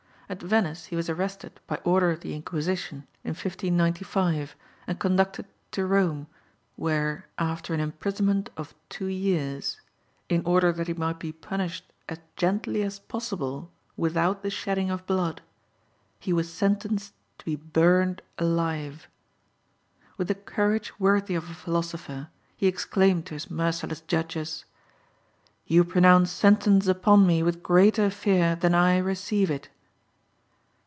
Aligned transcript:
At 0.31 0.41
Venice 0.41 0.85
he 0.85 0.95
was 0.95 1.09
arrested 1.09 1.59
by 1.67 1.75
order 1.83 2.09
of 2.09 2.21
the 2.21 2.33
Inquisition 2.33 3.05
in 3.21 3.31
1595, 3.31 4.55
and 4.87 4.97
conducted 4.97 5.45
to 5.71 5.85
Rome, 5.85 6.27
where, 6.77 7.27
after 7.37 7.73
an 7.73 7.81
imprisonment 7.81 8.49
of 8.55 8.73
two 8.87 9.07
years, 9.07 9.81
in 10.29 10.41
order 10.45 10.71
that 10.71 10.87
he 10.87 10.93
might 10.93 11.19
be 11.19 11.33
punished 11.33 11.91
as 12.07 12.17
gently 12.37 12.81
as 12.81 12.97
possible 12.97 13.73
without 13.97 14.41
the 14.41 14.49
shedding 14.49 14.89
of 14.89 15.05
blood, 15.05 15.41
he 16.17 16.31
was 16.31 16.49
sentenced 16.49 17.13
to 17.39 17.43
be 17.43 17.57
burned 17.57 18.21
alive. 18.39 19.09
With 20.15 20.31
a 20.31 20.35
courage 20.35 20.97
worthy 20.97 21.35
of 21.35 21.49
a 21.49 21.53
philosopher, 21.53 22.29
he 22.55 22.67
exclaimed 22.67 23.25
to 23.25 23.33
his 23.33 23.51
merciless 23.51 23.99
judges, 23.99 24.63
"You 25.65 25.83
pronounce 25.83 26.31
sentence 26.31 26.87
upon 26.87 27.27
me 27.27 27.43
with 27.43 27.61
greater 27.61 28.09
fear 28.09 28.55
than 28.55 28.73
I 28.73 28.97
receive 28.97 29.51
it." 29.51 29.67